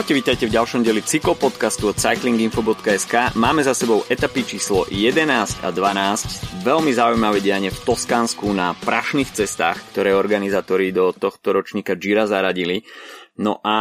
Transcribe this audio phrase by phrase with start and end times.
[0.00, 3.36] Čaute, vítajte v ďalšom deli cyklopodcastu od cyclinginfo.sk.
[3.36, 6.64] Máme za sebou etapy číslo 11 a 12.
[6.64, 12.80] Veľmi zaujímavé dianie v Toskánsku na prašných cestách, ktoré organizátori do tohto ročníka Gira zaradili.
[13.36, 13.76] No a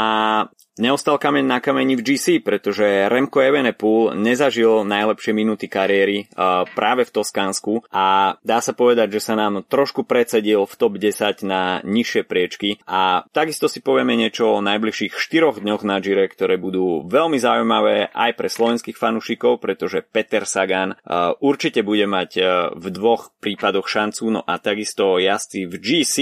[0.80, 7.04] Neostal kameň na kameni v GC, pretože Remco Evenepoel nezažil najlepšie minúty kariéry uh, práve
[7.04, 7.84] v Toskánsku.
[7.92, 12.80] A dá sa povedať, že sa nám trošku predsedil v top 10 na nižšie priečky.
[12.88, 18.16] A takisto si povieme niečo o najbližších 4 dňoch na Gire, ktoré budú veľmi zaujímavé
[18.16, 22.46] aj pre slovenských fanúšikov, pretože Peter Sagan uh, určite bude mať uh,
[22.80, 26.16] v dvoch prípadoch šancu, no a takisto jazdci v GC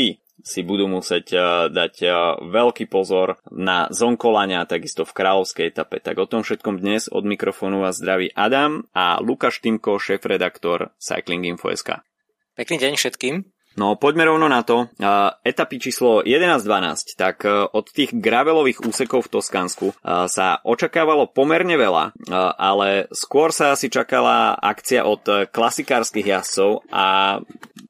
[0.44, 2.14] si budú musieť uh, dať uh,
[2.46, 5.98] veľký pozor na zonkolania takisto v kráľovskej etape.
[5.98, 11.50] Tak o tom všetkom dnes od mikrofónu vás zdraví Adam a Lukáš Timko, šéf-redaktor Cycling
[11.50, 12.06] Info.sk.
[12.54, 13.57] Pekný deň všetkým.
[13.78, 14.90] No poďme rovno na to.
[15.46, 21.78] Etapy číslo 11-12, tak e, od tých gravelových úsekov v Toskánsku e, sa očakávalo pomerne
[21.78, 22.12] veľa, e,
[22.58, 27.38] ale skôr sa asi čakala akcia od klasikárskych jazdcov a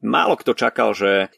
[0.03, 1.31] málo kto čakal, že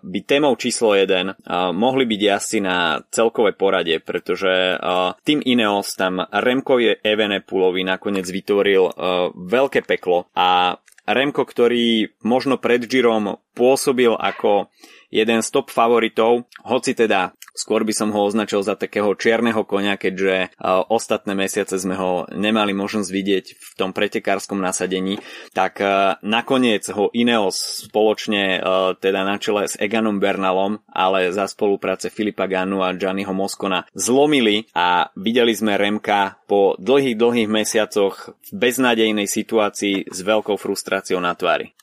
[0.00, 4.78] by témou číslo 1 mohli byť jazdci na celkové porade, pretože
[5.26, 8.92] tým Ineos tam Remkovi Evenepulovi nakoniec vytvoril
[9.34, 10.78] veľké peklo a
[11.08, 14.68] Remko, ktorý možno pred Girom pôsobil ako
[15.08, 19.98] jeden z top favoritov, hoci teda skôr by som ho označil za takého čierneho konia,
[19.98, 25.18] keďže uh, ostatné mesiace sme ho nemali možnosť vidieť v tom pretekárskom nasadení,
[25.50, 31.50] tak uh, nakoniec ho Ineos spoločne uh, teda na čele s Eganom Bernalom, ale za
[31.50, 38.38] spolupráce Filipa Ganu a Gianniho Moskona zlomili a videli sme Remka po dlhých, dlhých mesiacoch
[38.46, 41.74] v beznádejnej situácii s veľkou frustráciou na tvári.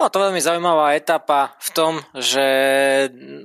[0.00, 2.40] No to veľmi zaujímavá etapa v tom, že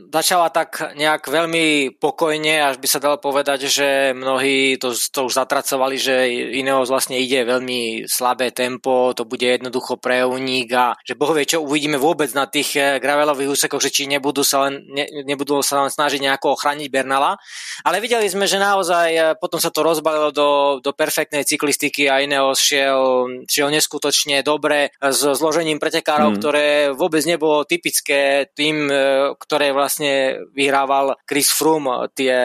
[0.08, 5.36] začala tak nejak veľmi pokojne, až by sa dalo povedať, že mnohí to, to už
[5.36, 6.16] zatracovali, že
[6.56, 11.44] Ineos vlastne ide veľmi slabé tempo, to bude jednoducho pre únik a že boh vie,
[11.44, 15.60] čo uvidíme vôbec na tých eh, gravelových úsekoch, že či nebudú sa len, ne, nebudú
[15.60, 17.36] sa len snažiť nejako ochrániť Bernala.
[17.84, 22.24] Ale videli sme, že naozaj eh, potom sa to rozbalilo do, do perfektnej cyklistiky a
[22.24, 29.34] Ineos šiel, šiel neskutočne dobre s zložením pretekárov, mm ktoré vôbec nebolo typické tým, e,
[29.34, 32.38] ktoré vlastne vyhrával Chris Froome tie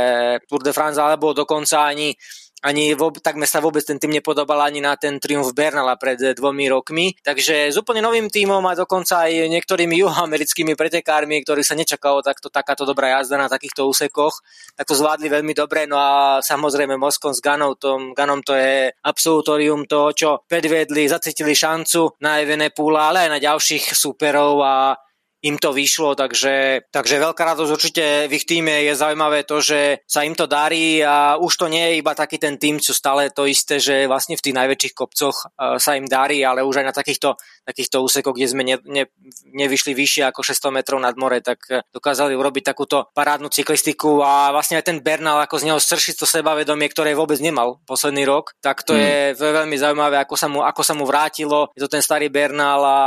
[0.48, 2.16] Tour de France, alebo dokonca ani
[2.60, 2.92] ani
[3.24, 7.16] takmer sa vôbec ten tým nepodobal ani na ten triumf Bernala pred dvomi rokmi.
[7.24, 12.52] Takže s úplne novým tímom a dokonca aj niektorými juhoamerickými pretekármi, ktorí sa nečakalo takto,
[12.52, 14.44] takáto dobrá jazda na takýchto úsekoch,
[14.76, 15.88] tak to zvládli veľmi dobre.
[15.88, 21.56] No a samozrejme Moskon s Ganom, tom, Ganom to je absolutorium toho, čo predviedli, zacítili
[21.56, 24.94] šancu na Evenepula, ale aj na ďalších superov a
[25.40, 30.04] im to vyšlo, takže, takže veľká radosť určite v ich týme je zaujímavé to, že
[30.04, 33.32] sa im to darí a už to nie je iba taký ten tým, čo stále
[33.32, 35.48] to isté, že vlastne v tých najväčších kopcoch
[35.80, 39.08] sa im darí, ale už aj na takýchto, takýchto úsekoch, kde sme ne, ne,
[39.56, 44.76] nevyšli vyššie ako 600 metrov nad more, tak dokázali urobiť takúto parádnu cyklistiku a vlastne
[44.76, 48.84] aj ten Bernal, ako z neho srší to sebavedomie, ktoré vôbec nemal posledný rok, tak
[48.84, 49.00] to mm.
[49.00, 51.72] je veľmi zaujímavé, ako sa, mu, ako sa mu vrátilo.
[51.72, 52.98] Je to ten starý Bernal a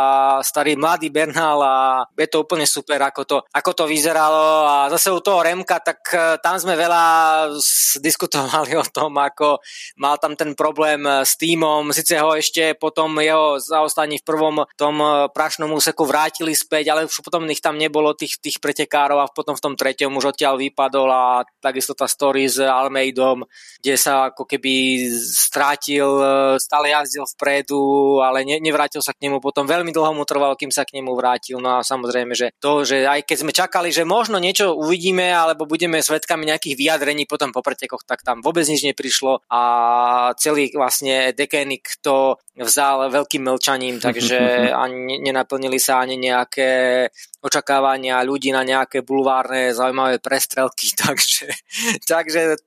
[0.42, 1.76] starý mladý Bernal a
[2.24, 6.00] je to úplne super, ako to, ako to vyzeralo a zase u toho Remka, tak
[6.16, 7.04] e, tam sme veľa
[8.00, 9.60] diskutovali o tom, ako
[10.00, 14.56] mal tam ten problém e, s týmom, síce ho ešte potom jeho zaostaní v prvom
[14.80, 19.20] tom e, prašnom úseku vrátili späť, ale už potom ich tam nebolo tých, tých pretekárov
[19.20, 21.24] a potom v tom treťom už odtiaľ vypadol a
[21.60, 23.44] takisto tá story s Almeidom,
[23.84, 26.08] kde sa ako keby strátil,
[26.58, 29.66] stále jazdil vpredu, ale ne, nevrátil sa k nemu potom.
[29.66, 31.58] Veľmi dlho mu trvalo, kým sa k nemu vrátil.
[31.58, 35.34] No a samozrejme samozrejme, že to, že aj keď sme čakali, že možno niečo uvidíme,
[35.34, 39.62] alebo budeme svetkami nejakých vyjadrení potom po pretekoch, tak tam vôbec nič neprišlo a
[40.38, 44.38] celý vlastne dekenik to vzal veľkým mlčaním, takže
[44.86, 47.10] ani nenaplnili sa ani nejaké
[47.42, 51.50] očakávania ľudí na nejaké bulvárne zaujímavé prestrelky, takže,
[52.06, 52.62] takže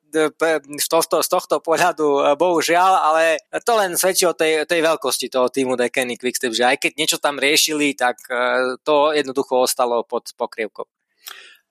[0.80, 3.24] z tohto, z tohto pohľadu e, bohužiaľ, ale
[3.62, 7.18] to len svedčí o tej, tej veľkosti toho týmu Dekeny Quickstep, že aj keď niečo
[7.20, 10.84] tam riešili, tak e, to jednoducho ostalo pod pokrievkou.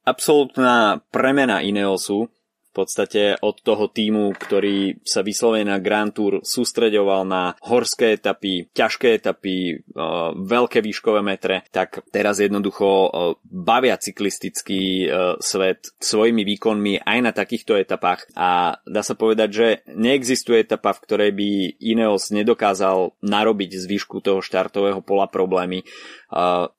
[0.06, 2.30] Absolutná premena Ineosu
[2.76, 9.16] podstate od toho týmu, ktorý sa vyslovene na Grand Tour sústreďoval na horské etapy, ťažké
[9.24, 13.10] etapy, uh, veľké výškové metre, tak teraz jednoducho uh,
[13.48, 19.68] bavia cyklistický uh, svet svojimi výkonmi aj na takýchto etapách a dá sa povedať, že
[19.96, 21.50] neexistuje etapa, v ktorej by
[21.80, 23.86] Ineos nedokázal narobiť z
[24.26, 25.86] toho štartového pola problémy.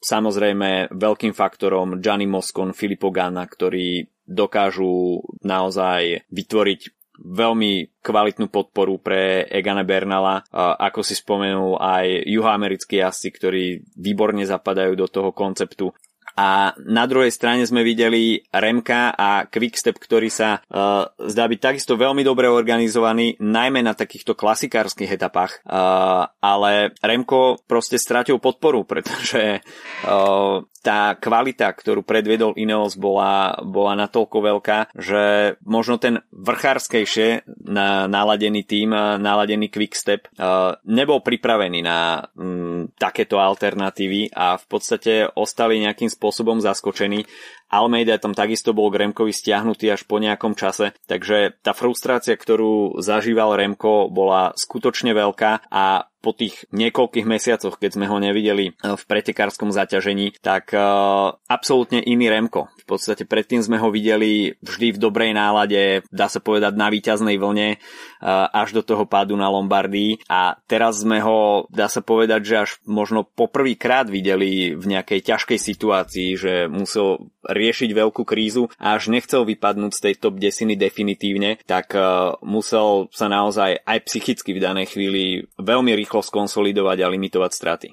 [0.02, 6.81] Samozrejme veľkým faktorom Gianni Moscon, Filippo Ganna, ktorí dokážu naozaj vytvoriť
[7.17, 13.64] veľmi kvalitnú podporu pre Egana Bernala, ako si spomenul aj juhoamerickí jazdci, ktorí
[13.96, 15.96] výborne zapadajú do toho konceptu
[16.37, 21.97] a na druhej strane sme videli Remka a Quickstep, ktorý sa uh, zdá byť takisto
[21.97, 25.65] veľmi dobre organizovaný, najmä na takýchto klasikárskych etapách.
[25.65, 29.65] Uh, ale Remko proste stratil podporu, pretože
[30.05, 38.06] uh, tá kvalita, ktorú predviedol Ineos, bola, bola natoľko veľká, že možno ten vrchárskejšie na,
[38.06, 45.82] naladený tým, naladený Quickstep uh, nebol pripravený na um, takéto alternatívy a v podstate ostali
[45.82, 47.26] nejakým spôsobom zaskočení.
[47.67, 53.58] Almeida tam takisto bol Remkovi stiahnutý až po nejakom čase, takže tá frustrácia, ktorú zažíval
[53.58, 59.71] Remko, bola skutočne veľká a po tých niekoľkých mesiacoch, keď sme ho nevideli v pretekárskom
[59.71, 62.67] zaťažení, tak uh, absolútne iný Remko.
[62.83, 67.39] V podstate predtým sme ho videli vždy v dobrej nálade, dá sa povedať na výťaznej
[67.39, 72.41] vlne, uh, až do toho pádu na Lombardii a teraz sme ho, dá sa povedať,
[72.43, 78.99] že až možno poprvýkrát videli v nejakej ťažkej situácii, že musel riešiť veľkú krízu a
[78.99, 84.51] až nechcel vypadnúť z tej top desiny definitívne, tak uh, musel sa naozaj aj psychicky
[84.57, 87.88] v danej chvíli veľmi rýchlo skonsolidovať a limitovať straty.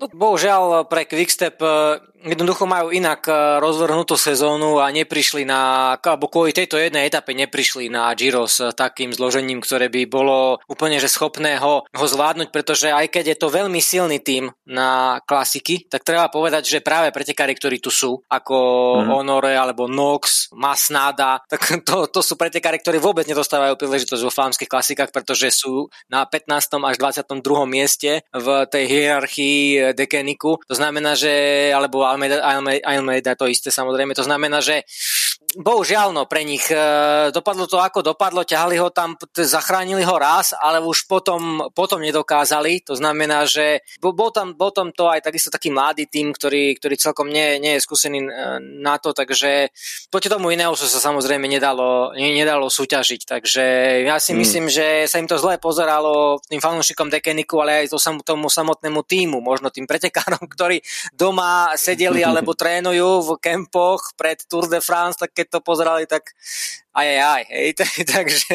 [0.00, 1.68] No, bohužiaľ pre Quickstep e,
[2.24, 7.88] jednoducho majú inak e, rozvrhnutú sezónu a neprišli na, alebo kvôli tejto jednej etape neprišli
[7.88, 12.92] na Giro s takým zložením, ktoré by bolo úplne že schopné ho, ho zvládnuť, pretože
[12.92, 17.56] aj keď je to veľmi silný tým na klasiky, tak treba povedať, že práve pretekári,
[17.56, 19.10] ktorí tu sú, ako mm-hmm.
[19.10, 24.68] Honore alebo Nox, Masnada, tak to, to sú pretekári, ktorí vôbec nedostávajú príležitosť vo flámskych
[24.68, 26.52] klasikách, pretože sú na 15.
[26.84, 27.40] až 22.
[27.64, 30.60] mieste v tej hierarchii Dekeniku.
[30.68, 31.32] To znamená, že,
[31.72, 32.42] alebo Almeida,
[32.84, 34.82] Almeida, to isté samozrejme, to znamená, že
[35.58, 36.78] bohužiaľ, no, pre nich e,
[37.34, 42.86] dopadlo to ako dopadlo, ťahali ho tam, zachránili ho raz, ale už potom, potom nedokázali.
[42.86, 46.94] To znamená, že bol tam, bol tam to aj takisto taký mladý tým, ktorý, ktorý
[46.94, 48.30] celkom nie, nie je skúsený e,
[48.78, 49.74] na to, takže
[50.06, 53.26] proti tomu iného sa samozrejme nedalo, nedalo súťažiť.
[53.26, 53.64] Takže
[54.06, 54.38] ja si mm.
[54.38, 59.02] myslím, že sa im to zle pozeralo tým fanúšikom Dekeniku, ale aj to tomu samotnému
[59.02, 60.78] týmu, možno tým pretekárom, ktorí
[61.10, 66.36] doma sedeli alebo trénujú v kempoch pred Tour de France, tak keď to pozerali, tak
[66.90, 67.68] aj, aj, aj, hej,
[68.18, 68.54] takže,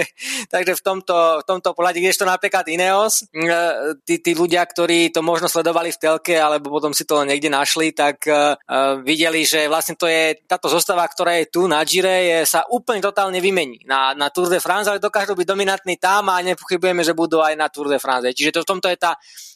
[0.51, 5.23] takže v tomto, v tomto pohľade, kdežto napríklad Ineos, mm, tí, tí ľudia, ktorí to
[5.23, 8.59] možno sledovali v telke, alebo potom si to niekde našli, tak uh,
[8.99, 12.99] videli, že vlastne to je táto zostava, ktorá je tu na Gire, je, sa úplne
[12.99, 17.15] totálne vymení na, na Tour de France, ale dokážu byť dominantní tam a nepochybujeme, že
[17.15, 18.27] budú aj na Tour de France.
[18.35, 19.15] Čiže to, v tomto je tá,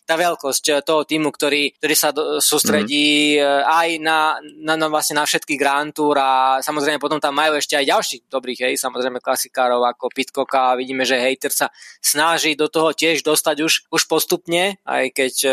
[0.10, 3.62] tá veľkosť toho týmu, ktorý, ktorý sa do, sústredí mm.
[3.62, 4.20] aj na,
[4.66, 8.22] na, na, vlastne na všetky Grand Tour a samozrejme potom tam majú ešte aj ďalších
[8.26, 11.68] dobrých hej, samozrejme klasikárov ako Pitcoka a vidíme, že Hater sa
[11.98, 15.52] snaží do toho tiež dostať už, už postupne, aj keď e,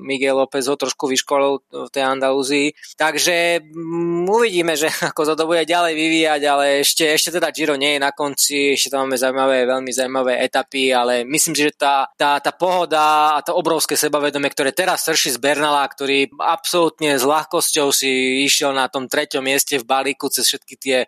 [0.00, 2.72] Miguel López ho trošku vyškolil v tej Andalúzii.
[2.96, 7.76] Takže mm, uvidíme, že ako sa to bude ďalej vyvíjať, ale ešte, ešte teda Giro
[7.76, 11.76] nie je na konci, ešte tam máme zaujímavé, veľmi zaujímavé etapy, ale myslím si, že
[11.76, 17.18] tá, tá, tá pohoda a to obrovské sebavedomie, ktoré teraz srší z Bernala, ktorý absolútne
[17.18, 20.98] s ľahkosťou si išiel na tom treťom mieste v balíku cez všetky tie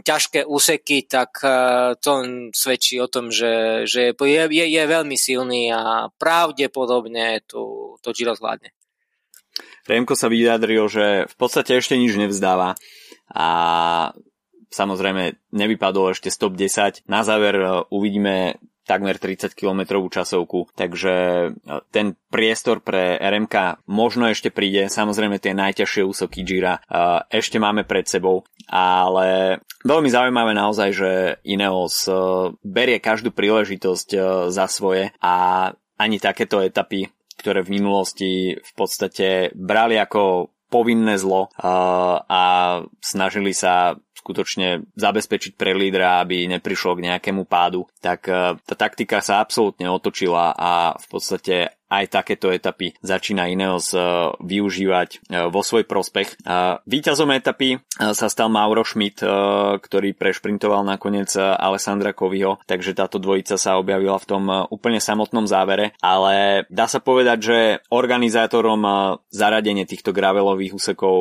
[0.00, 1.50] ťažké úseky, tak e,
[2.00, 2.12] to
[2.50, 8.34] svedčí o tom, že, že je, je, je veľmi silný a pravdepodobne to, to Giro
[8.34, 8.72] zvládne.
[9.84, 12.74] Remko sa vyjadril, že v podstate ešte nič nevzdáva
[13.30, 13.48] a
[14.72, 17.06] samozrejme nevypadol ešte stop 10.
[17.06, 21.50] Na záver e, uvidíme takmer 30 km časovku, takže e,
[21.90, 26.80] ten priestor pre RMK možno ešte príde, samozrejme tie najťažšie úsoky Gira e,
[27.32, 31.10] ešte máme pred sebou, ale veľmi zaujímavé naozaj, že
[31.48, 32.14] Ineos e,
[32.60, 34.08] berie každú príležitosť
[34.52, 35.10] za svoje.
[35.24, 42.42] A ani takéto etapy, ktoré v minulosti v podstate brali ako povinné zlo a
[42.98, 49.20] snažili sa skutočne zabezpečiť pre lídra, aby neprišlo k nejakému pádu, tak e, tá taktika
[49.20, 54.00] sa absolútne otočila a v podstate aj takéto etapy začína Ineos e,
[54.42, 55.18] využívať e,
[55.50, 56.40] vo svoj prospech.
[56.84, 59.22] Výťazom etapy sa stal Mauro Schmidt,
[59.80, 65.94] ktorý prešprintoval nakoniec Alessandra Koviho, takže táto dvojica sa objavila v tom úplne samotnom závere,
[66.02, 67.58] ale dá sa povedať, že
[67.94, 68.82] organizátorom
[69.30, 71.16] zaradenie týchto gravelových úsekov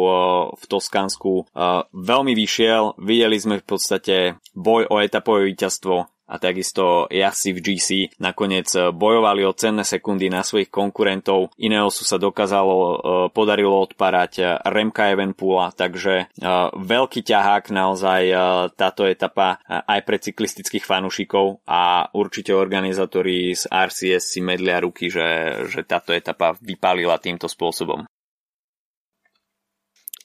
[0.58, 1.54] v Toskánsku
[1.94, 4.16] veľmi vyšiel, videli sme v podstate
[4.58, 7.90] boj o etapové víťazstvo a takisto jazdci v GC
[8.20, 11.52] nakoniec bojovali o cenné sekundy na svojich konkurentov.
[11.60, 12.96] Ineosu sa dokázalo, e,
[13.36, 16.26] podarilo odparať Remka Evenpoola, takže e,
[16.74, 18.36] veľký ťahák naozaj e,
[18.74, 25.64] táto etapa aj pre cyklistických fanúšikov a určite organizátori z RCS si medlia ruky, že,
[25.68, 28.08] že táto etapa vypálila týmto spôsobom.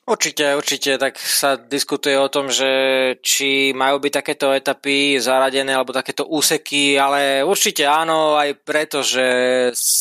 [0.09, 2.65] Určite, určite, tak sa diskutuje o tom, že
[3.21, 9.21] či majú byť takéto etapy zaradené alebo takéto úseky, ale určite áno, aj preto, že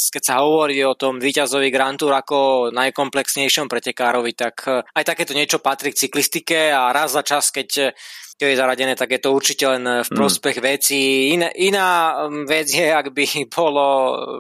[0.08, 5.60] keď sa hovorí o tom víťazovi Grand Tour ako najkomplexnejšom pretekárovi, tak aj takéto niečo
[5.60, 7.92] patrí k cyklistike a raz za čas, keď
[8.38, 10.17] to je zaradené, tak je to určite len v mm.
[10.17, 10.63] prospech mm.
[10.63, 11.00] veci.
[11.34, 11.88] Iná, iná
[12.25, 13.25] um, vec je, ak by
[13.58, 13.86] bolo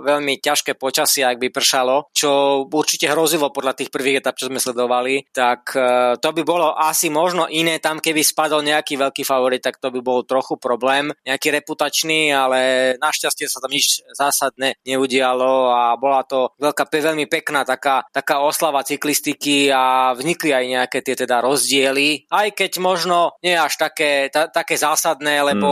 [0.05, 4.61] veľmi ťažké počasie, ak by pršalo, čo určite hrozilo podľa tých prvých etap, čo sme
[4.61, 7.81] sledovali, tak uh, to by bolo asi možno iné.
[7.81, 12.93] Tam, keby spadol nejaký veľký favorit, tak to by bol trochu problém, nejaký reputačný, ale
[13.01, 18.83] našťastie sa tam nič zásadné neudialo a bola to veľká, veľmi pekná taká, taká oslava
[18.83, 24.27] cyklistiky a vznikli aj nejaké tie teda rozdiely, aj keď možno nie až tak také,
[24.27, 25.69] ta, také zásadné, lebo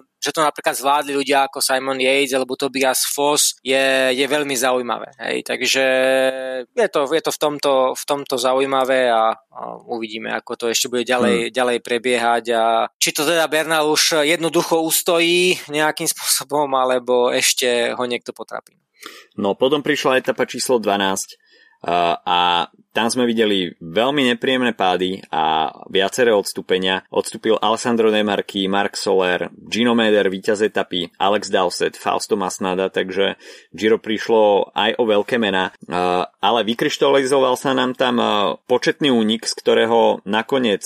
[0.00, 0.16] mm.
[0.16, 5.12] že to napríklad zvládli ľudia ako Simon Yates alebo Tobias Foss je, je veľmi zaujímavé.
[5.20, 5.44] Hej.
[5.44, 5.84] Takže
[6.72, 10.88] je to, je to v, tomto, v tomto zaujímavé a, a uvidíme, ako to ešte
[10.88, 11.52] bude ďalej, mm.
[11.52, 12.64] ďalej prebiehať a
[12.96, 18.80] či to teda Bernal už jednoducho ustojí nejakým spôsobom, alebo ešte ho niekto potrapí.
[19.36, 21.49] No potom prišla etapa číslo 12
[21.84, 27.06] a tam sme videli veľmi nepríjemné pády a viaceré odstúpenia.
[27.14, 33.38] Odstúpil Alessandro Demarchi, Mark Soler, Gino Meder, víťaz etapy, Alex Dowsett, Fausto Masnada, takže
[33.70, 35.70] Giro prišlo aj o veľké mená,
[36.42, 38.18] ale vykryštalizoval sa nám tam
[38.66, 40.82] početný únik, z ktorého nakoniec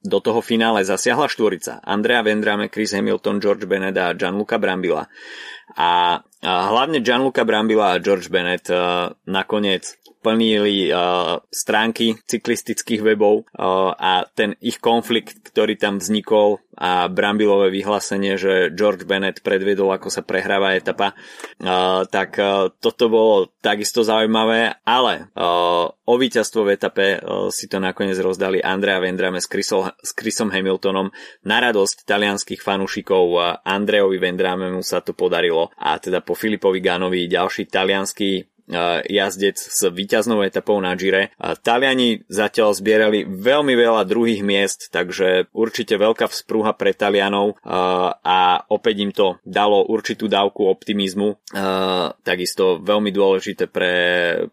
[0.00, 1.84] do toho finále zasiahla štvorica.
[1.84, 5.04] Andrea Vendrame, Chris Hamilton, George Bennett a Gianluca Brambila.
[5.74, 13.96] A, hlavne Gianluca Brambila a George Bennett uh, nakoniec plnili uh, stránky cyklistických webov uh,
[13.96, 20.08] a ten ich konflikt, ktorý tam vznikol a Brambilové vyhlásenie, že George Bennett predviedol, ako
[20.08, 26.72] sa prehráva etapa, uh, tak uh, toto bolo takisto zaujímavé, ale uh, o víťazstvo v
[26.72, 31.12] etape uh, si to nakoniec rozdali Andrea Vendrame s, Chrisol, s Chrisom Hamiltonom.
[31.44, 37.28] Na radosť talianských fanúšikov uh, Andreovi Vendramemu sa to podarilo a teda po Filipovi Ganovi
[37.28, 38.49] ďalší talianský
[39.06, 41.34] jazdec s víťaznou etapou na Gire.
[41.66, 48.96] Taliani zatiaľ zbierali veľmi veľa druhých miest, takže určite veľká vzprúha pre Talianov a opäť
[49.02, 51.36] im to dalo určitú dávku optimizmu.
[52.22, 53.94] Takisto veľmi dôležité pre,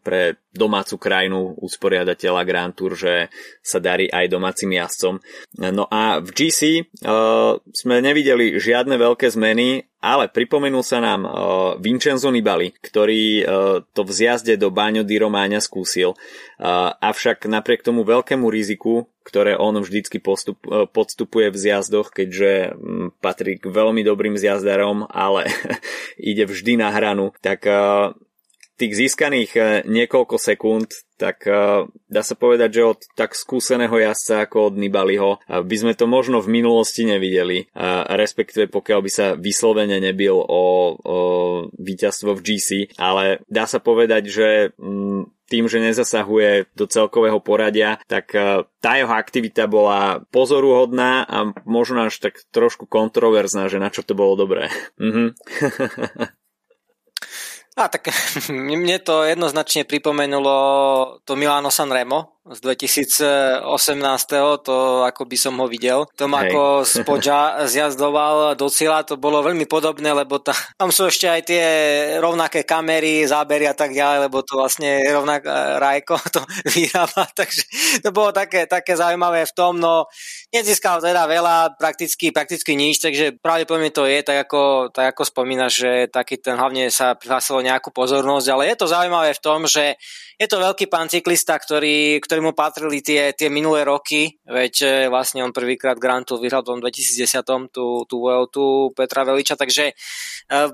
[0.01, 3.29] pre domácu krajinu usporiadateľa Grand Tour, že
[3.61, 5.21] sa darí aj domácim jazdcom.
[5.61, 6.61] No a v GC
[7.05, 11.31] uh, sme nevideli žiadne veľké zmeny, ale pripomenul sa nám uh,
[11.81, 13.45] Vincenzo Nibali, ktorý uh,
[13.91, 16.13] to v zjazde do Baňo di Romáňa skúsil.
[16.61, 22.77] Uh, avšak napriek tomu veľkému riziku, ktoré on vždycky postup, uh, podstupuje v zjazdoch, keďže
[22.77, 25.49] um, patrí k veľmi dobrým zjazdarom, ale
[26.21, 28.13] ide vždy na hranu, tak uh,
[28.77, 34.45] tých získaných uh, niekoľko sekúnd tak uh, dá sa povedať, že od tak skúseného jazdca
[34.45, 37.69] ako od Nibaliho uh, by sme to možno v minulosti nevideli,
[38.07, 41.19] respektíve pokiaľ by sa vyslovene nebil o, o
[41.73, 42.69] víťazstvo v GC,
[43.01, 48.35] ale dá sa povedať, že um, tým, že nezasahuje do celkového poradia, tak
[48.83, 54.11] tá jeho aktivita bola pozoruhodná a možno až tak trošku kontroverzná, že na čo to
[54.11, 54.67] bolo dobré.
[57.77, 57.85] Mhm.
[57.85, 58.09] A tak
[58.49, 60.53] mne to jednoznačne pripomenulo
[61.21, 63.63] to Milano Sanremo, z 2018.
[64.63, 66.07] to ako by som ho videl.
[66.15, 66.51] Tom Hej.
[66.51, 67.39] ako Spodža
[67.71, 71.65] zjazdoval do cieľa, to bolo veľmi podobné, lebo ta, tam sú ešte aj tie
[72.23, 75.43] rovnaké kamery, zábery a tak ďalej, lebo to vlastne rovnak
[75.79, 77.67] Rajko to vyrába, takže
[77.99, 80.07] to bolo také, také zaujímavé v tom, no
[80.55, 85.73] nezískal teda veľa, prakticky, prakticky nič, takže pravdepodobne to je, tak ako, tak ako spomínaš,
[85.83, 89.99] že taký ten hlavne sa prihlásilo nejakú pozornosť, ale je to zaujímavé v tom, že
[90.37, 95.41] je to veľký pán cyklista, ktorý, ktorému patrili tie, tie minulé roky, veď e, vlastne
[95.41, 97.41] on prvýkrát Grand Tour vyhral v tom 2010
[97.73, 99.93] tú, tú Vueltu Petra Veliča, takže e,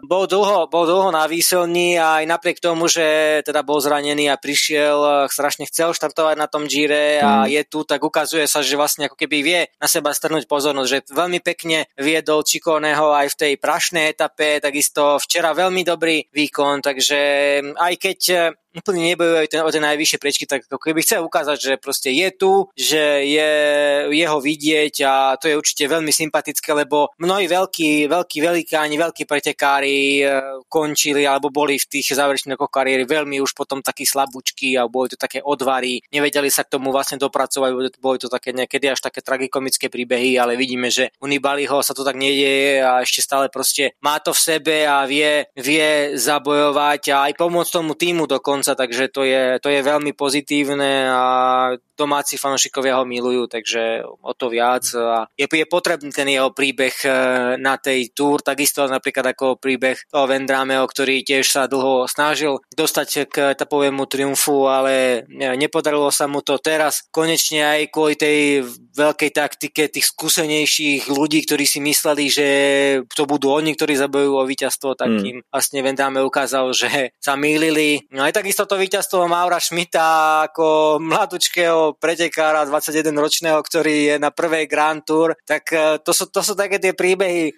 [0.03, 4.35] bol dlho, bol dlho na výsilni a aj napriek tomu, že teda bol zranený a
[4.35, 7.55] prišiel, e, strašne chcel štartovať na tom Gire a mm.
[7.55, 11.07] je tu, tak ukazuje sa, že vlastne ako keby vie na seba strnúť pozornosť, že
[11.07, 17.19] veľmi pekne viedol Čikoného aj v tej prašnej etape, takisto včera veľmi dobrý výkon, takže
[17.79, 18.19] aj keď
[18.73, 22.51] úplne nebojujú o tie najvyššie prečky, tak ako keby chcel ukázať, že proste je tu,
[22.73, 23.51] že je
[24.13, 30.21] jeho vidieť a to je určite veľmi sympatické, lebo mnohí veľkí, veľkí velikáni, veľkí pretekári
[30.21, 30.25] e,
[30.69, 35.17] končili alebo boli v tých záverečných kariéry veľmi už potom takí slabúčky a boli to
[35.19, 39.91] také odvary, nevedeli sa k tomu vlastne dopracovať, boli to také niekedy až také tragikomické
[39.91, 44.17] príbehy, ale vidíme, že u Nibaliho sa to tak nedieje a ešte stále proste má
[44.23, 49.27] to v sebe a vie, vie zabojovať a aj pomôcť tomu týmu dokonca, takže to
[49.27, 51.23] je, to je veľmi pozitívne a
[51.93, 54.87] domáci fanúšikovia ho milujú, takže o to viac.
[54.95, 57.09] A je, je potrebný ten jeho príbeh e,
[57.59, 63.29] na tej túr, takisto napríklad ako príbeh toho Vendrameo, ktorý tiež sa dlho snažil dostať
[63.29, 67.05] k etapovému triumfu, ale nepodarilo sa mu to teraz.
[67.13, 72.47] Konečne aj kvôli tej veľkej taktike tých skúsenejších ľudí, ktorí si mysleli, že
[73.13, 75.25] to budú oni, ktorí zabojujú o víťazstvo, tak mm.
[75.25, 78.05] im vlastne Vendame ukázal, že sa mýlili.
[78.13, 84.29] No aj takisto to víťazstvo Maura Schmidta ako mladučkého pretekára 21 ročného, ktorý je na
[84.29, 87.53] prvej Grand Tour, tak e, to sú, to sú také tie príbehy, e,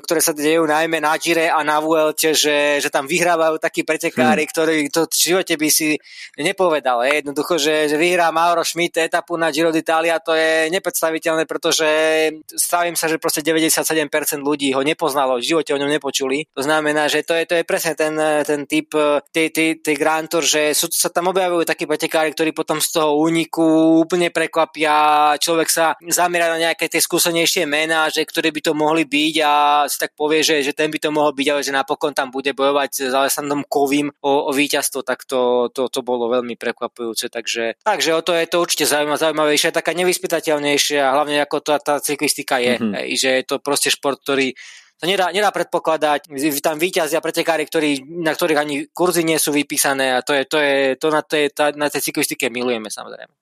[0.00, 4.48] ktoré sa dejú najmä na Gire a na Vuelte, že, že tam vyhrávajú takí pretekári,
[4.48, 4.52] hmm.
[4.56, 6.00] ktorí to v živote by si
[6.40, 7.04] nepovedal.
[7.04, 7.20] Je.
[7.20, 11.84] Jednoducho, že, že vyhrá Mauro Schmidt etapu na Giro d'Italia, to je nepredstaviteľné, pretože
[12.48, 13.76] stavím sa, že proste 97%
[14.40, 16.48] ľudí ho nepoznalo, v živote o ňom nepočuli.
[16.56, 18.16] To znamená, že to je, to je presne ten,
[18.48, 18.88] ten typ
[19.36, 22.94] tej, tej, tej Grand Tour, že sú, sa tam objavujú takí pretekári, ktorí potom z
[22.94, 28.62] toho úniku úplne prekvapia, človek sa zamerá na nejaké tie skúsenejšie mená, že ktoré by
[28.62, 29.52] to mohli byť a
[29.90, 32.54] si tak povie, že, že ten by to mohol byť, ale že napokon tam bude
[32.54, 37.26] bojovať s Alessandrom Kovým o, o víťazstvo, tak to, to, to bolo veľmi prekvapujúce.
[37.26, 41.98] Takže, takže o to je to určite zaujímavé, zaujímavejšie, taká nevyspytateľnejšia, hlavne ako tá, tá
[41.98, 42.94] cyklistika je, mm-hmm.
[43.02, 44.54] hej, že je to proste šport, ktorý
[45.00, 46.28] to nedá, nedá predpokladať.
[46.60, 50.58] Tam víťazia pretekári, ktorí, na ktorých ani kurzy nie sú vypísané a to je, to
[50.60, 51.48] je, to na, tej,
[51.80, 53.32] na tej cyklistike milujeme samozrejme.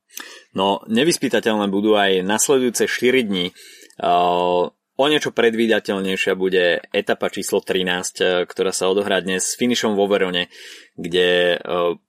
[0.54, 3.50] No, nevyspytateľné budú aj nasledujúce 4 dní.
[3.98, 10.10] Uh, O niečo predvídateľnejšia bude etapa číslo 13, ktorá sa odohrá dnes s finišom vo
[10.10, 10.50] Verone,
[10.98, 11.54] kde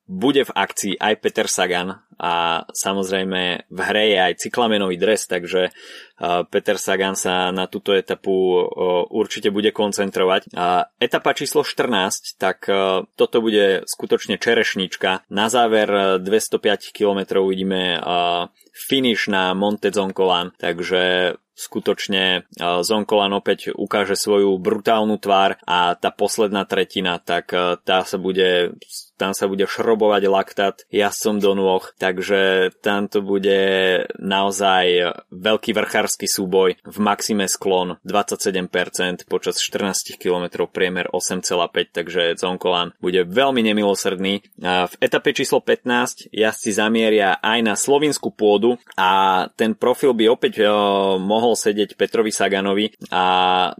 [0.09, 5.69] bude v akcii aj Peter Sagan a samozrejme v hre je aj cyklamenový dres, takže
[6.49, 8.57] Peter Sagan sa na túto etapu
[9.13, 10.49] určite bude koncentrovať.
[10.97, 12.65] Etapa číslo 14, tak
[13.13, 15.29] toto bude skutočne čerešnička.
[15.29, 18.01] Na záver 205 km vidíme
[18.73, 26.63] finish na Monte Zoncolan, takže skutočne Zonkolan opäť ukáže svoju brutálnu tvár a tá posledná
[26.63, 27.51] tretina, tak
[27.83, 28.79] tá sa bude
[29.19, 33.59] tam sa bude šrobovať laktát jazdcom do nôh, takže tam to bude
[34.15, 42.95] naozaj veľký vrchársky súboj v maxime sklon 27% počas 14 km priemer 8,5, takže Zonkolan
[43.03, 44.33] bude veľmi nemilosrdný.
[44.63, 50.63] V etape číslo 15 jazdci zamieria aj na slovinskú pôdu a ten profil by opäť
[51.19, 53.25] mohol sedieť Petrovi Saganovi a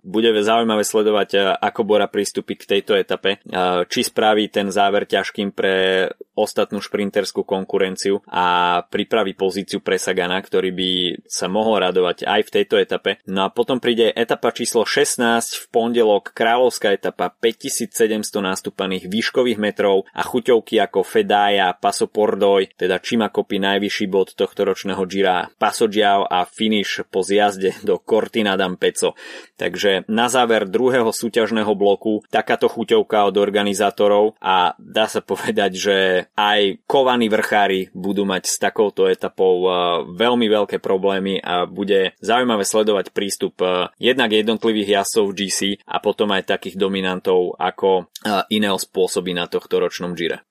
[0.04, 3.40] bude zaujímavé sledovať, ako Bora pristúpi k tejto etape,
[3.88, 6.10] či spraví ten záver ťaž ťažkým pre
[6.40, 10.90] ostatnú šprinterskú konkurenciu a pripraví pozíciu pre Sagana, ktorý by
[11.28, 13.20] sa mohol radovať aj v tejto etape.
[13.28, 15.20] No a potom príde etapa číslo 16
[15.60, 23.04] v pondelok, kráľovská etapa 5700 nástupaných výškových metrov a chuťovky ako Fedaja, Paso Pordoj, teda
[23.04, 29.18] Čimakopy najvyšší bod tohto ročného Gira, Paso Giao a finish po zjazde do Cortina d'Ampezzo.
[29.60, 35.96] Takže na záver druhého súťažného bloku takáto chuťovka od organizátorov a dá sa povedať, že
[36.36, 39.74] aj kovaní vrchári budú mať s takouto etapou uh,
[40.08, 45.98] veľmi veľké problémy a bude zaujímavé sledovať prístup uh, jednak jednotlivých jazdcov v GC a
[46.04, 50.44] potom aj takých dominantov ako uh, iného spôsoby na tohto ročnom Gire.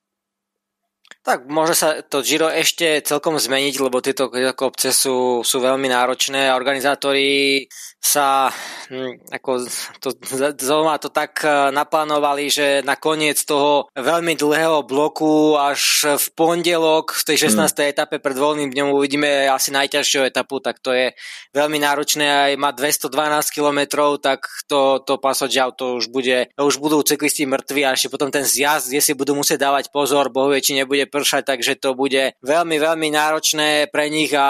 [1.29, 6.49] Tak môže sa to Giro ešte celkom zmeniť, lebo tieto kopce sú, sú veľmi náročné
[6.49, 8.47] a organizátori sa
[8.87, 9.67] hm, ako
[9.99, 10.09] to,
[10.55, 17.11] zaujíma to tak e, naplánovali, že na koniec toho veľmi dlhého bloku až v pondelok
[17.11, 17.59] v tej 16.
[17.59, 17.91] Hmm.
[17.91, 21.11] etape pred voľným dňom uvidíme asi najťažšiu etapu, tak to je
[21.51, 23.11] veľmi náročné aj má 212
[23.51, 23.79] km,
[24.23, 28.47] tak to, to pasoďav to už bude, už budú cyklisti mŕtvi a ešte potom ten
[28.47, 32.79] zjazd, kde si budú musieť dávať pozor, bohuje, či nebude pršať, takže to bude veľmi,
[32.79, 34.47] veľmi náročné pre nich a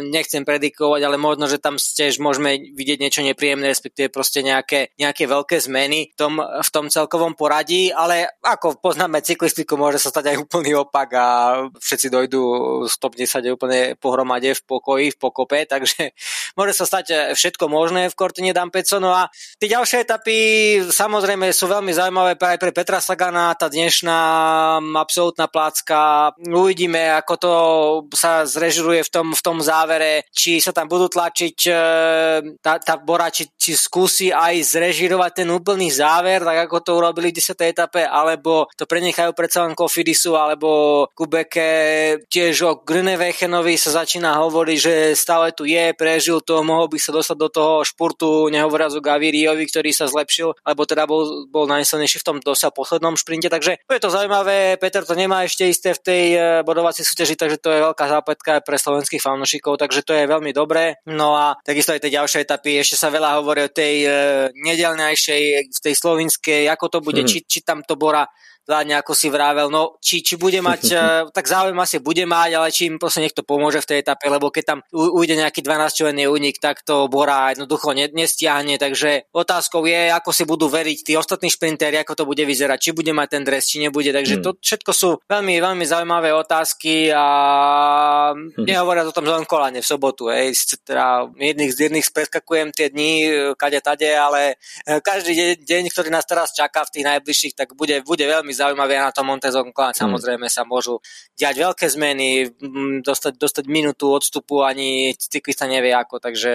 [0.00, 5.28] nechcem predikovať, ale možno, že tam tiež môžeme vidieť niečo nepríjemné, respektíve proste nejaké, nejaké
[5.28, 10.32] veľké zmeny v tom, v tom celkovom poradí, ale ako poznáme cyklistiku, môže sa stať
[10.32, 11.26] aj úplný opak a
[11.76, 12.42] všetci dojdú
[12.88, 16.16] stop 10 úplne pohromade v pokoji, v pokope, takže
[16.56, 18.96] môže sa stať všetko možné v Cortine d'Ampezzo.
[19.02, 19.28] No a
[19.60, 20.36] tie ďalšie etapy
[20.88, 24.18] samozrejme sú veľmi zaujímavé aj pre Petra Sagana, tá dnešná
[24.96, 25.95] absolútna plácka.
[26.46, 27.52] Uvidíme, ako to
[28.14, 31.72] sa zrežiruje v tom, v tom závere, či sa tam budú tlačiť e,
[32.60, 37.30] tá, tá Bora, či, či skúsi aj zrežirovať ten úplný záver, tak ako to urobili
[37.30, 37.56] v 10.
[37.66, 41.68] etape, alebo to prenechajú predsa len Kofidisu, alebo Kubeke
[42.26, 47.12] tiež o Grünewechenovi sa začína hovoriť, že stále tu je, prežil to, mohol by sa
[47.12, 52.22] dostať do toho športu, nehovoria o Gaviriovi, ktorý sa zlepšil, alebo teda bol, bol najsilnejší
[52.22, 56.00] v tom dosiaľ poslednom šprinte, takže je to zaujímavé, Peter to nemá ešte isté v
[56.02, 60.16] tej e, bodovacej súťaži, takže to je veľká zápätka aj pre slovenských fanúšikov, takže to
[60.16, 60.98] je veľmi dobré.
[61.06, 64.10] No a takisto aj tie ďalšie etapy, ešte sa veľa hovorí o tej e,
[64.56, 67.30] nedelnejšej, v tej slovinskej, ako to bude, hmm.
[67.30, 68.26] či, či tam to Bora
[68.66, 71.00] vládne, ako si vravel, no či, či bude mať, eh,
[71.30, 74.50] tak záujem asi bude mať, ale či im proste niekto pomôže v tej etape, lebo
[74.50, 80.30] keď tam ujde nejaký 12-členný únik, tak to Bora jednoducho nestiahne, takže otázkou je, ako
[80.34, 83.70] si budú veriť tí ostatní šprintéri, ako to bude vyzerať, či bude mať ten dres,
[83.70, 84.44] či nebude, takže hmm.
[84.44, 87.26] to všetko sú veľmi, veľmi zaujímavé otázky a
[88.34, 88.66] hmm.
[88.66, 93.12] nehovoria o tom len kolane v sobotu, hej, teda jedných z jedných preskakujem tie dni,
[93.22, 97.76] eh, kade tade, ale eh, každý deň, ktorý nás teraz čaká v tých najbližších, tak
[97.78, 99.92] bude, bude veľmi zaujímavé na tom Montezon Clan.
[99.92, 100.16] Hmm.
[100.16, 100.98] Samozrejme sa môžu
[101.36, 102.56] diať veľké zmeny,
[103.04, 106.52] dostať, dostať minútu odstupu, ani cyklista nevie ako, takže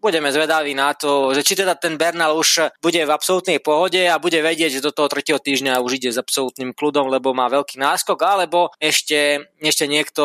[0.00, 4.16] budeme zvedaví na to, že či teda ten Bernal už bude v absolútnej pohode a
[4.16, 7.76] bude vedieť, že do toho tretieho týždňa už ide s absolútnym kľudom, lebo má veľký
[7.76, 10.24] náskok, alebo ešte, ešte niekto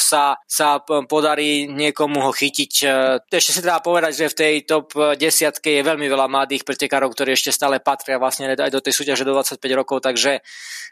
[0.00, 2.72] sa, sa podarí niekomu ho chytiť.
[3.30, 7.38] Ešte si treba povedať, že v tej top desiatke je veľmi veľa mladých pretekárov, ktorí
[7.38, 10.40] ešte stále patria vlastne aj do tej súťaže do 25 rokov, takže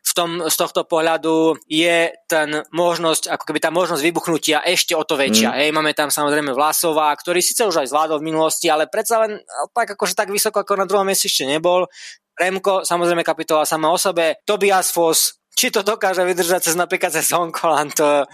[0.03, 5.03] v tom, z tohto pohľadu je ten možnosť, ako keby tá možnosť vybuchnutia ešte o
[5.07, 5.51] to väčšia.
[5.53, 5.59] Mm.
[5.63, 9.41] Hej, máme tam samozrejme Vlasová, ktorý síce už aj zvládol v minulosti, ale predsa len
[9.73, 11.89] tak akože tak vysoko ako na druhom mieste ešte nebol.
[12.33, 17.29] Remko, samozrejme kapitola sama o sebe, Tobias Foss, či to dokáže vydržať cez napríklad cez
[17.31, 18.25] Honkolan, to,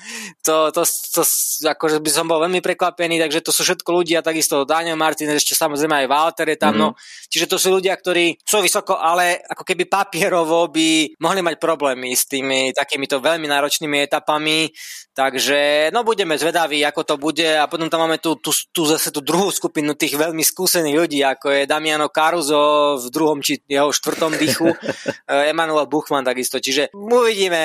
[0.46, 1.22] to, to, to, to
[1.66, 5.58] akože by som bol veľmi prekvapený, takže to sú všetko ľudia, takisto Daniel Martin, ešte
[5.58, 6.94] samozrejme aj Walter je tam, mm-hmm.
[6.94, 11.58] no, čiže to sú ľudia, ktorí sú vysoko, ale ako keby papierovo by mohli mať
[11.58, 14.70] problémy s tými takýmito veľmi náročnými etapami,
[15.18, 17.42] takže no budeme zvedaví, ako to bude.
[17.42, 21.20] A potom tam máme tu, tu, tu zase tú druhú skupinu tých veľmi skúsených ľudí,
[21.26, 24.70] ako je Damiano Caruso v druhom či jeho štvrtom dychu,
[25.50, 27.62] Emanuel Buchmann takisto, čiže Uvidíme,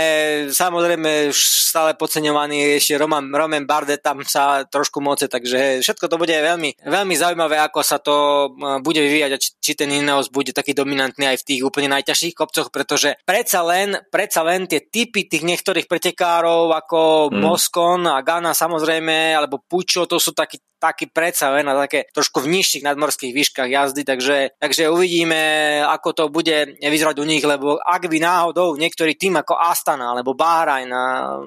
[0.56, 6.32] samozrejme stále podceňovaný ešte Roman, Roman Bardet tam sa trošku moce, takže všetko to bude
[6.32, 10.56] veľmi, veľmi zaujímavé, ako sa to e, bude vyvíjať a či, či ten Ineos bude
[10.56, 15.28] taký dominantný aj v tých úplne najťažších kopcoch, pretože predsa len, predsa len tie typy
[15.28, 17.44] tých niektorých pretekárov ako mm.
[17.44, 22.44] Moskon a Gana samozrejme, alebo Pučo, to sú takí taký predsa len na také trošku
[22.44, 27.80] v nižších nadmorských výškach jazdy, takže, takže uvidíme, ako to bude vyzerať u nich, lebo
[27.80, 30.92] ak by náhodou niektorý tým ako Astana alebo Bahrain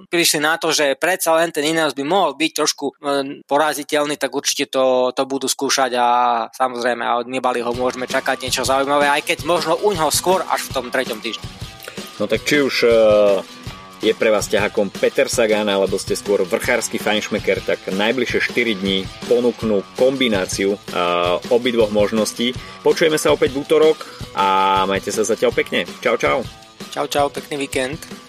[0.09, 2.93] prišli na to, že predsa len ten Ineos by mohol byť trošku e,
[3.45, 6.09] poraziteľný, tak určite to, to budú skúšať a
[6.57, 10.41] samozrejme a od Nibali ho môžeme čakať niečo zaujímavé, aj keď možno u ňoho skôr
[10.49, 11.45] až v tom treťom týždni.
[12.17, 13.56] No tak či už uh
[14.05, 19.09] je pre vás ťahakom Peter Sagan alebo ste skôr vrchársky fajnšmeker, tak najbližšie 4 dní
[19.31, 20.77] ponúknú kombináciu
[21.49, 22.53] obidvoch možností.
[22.85, 24.05] Počujeme sa opäť v útorok
[24.37, 25.89] a majte sa zatiaľ pekne.
[26.05, 26.45] Čau, čau.
[26.93, 28.26] Čau, čau, pekný víkend.